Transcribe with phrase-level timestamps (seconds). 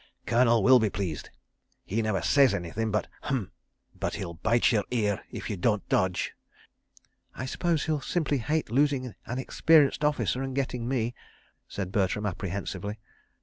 [0.25, 3.51] Colonel will be pleased—he never says anything but 'H'm!'
[3.93, 6.33] but he'll bite your ear if you don't dodge."
[7.35, 11.13] "I suppose he'll simply hate losing an experienced officer and getting me,"
[11.67, 12.99] said Bertram, apprehensively.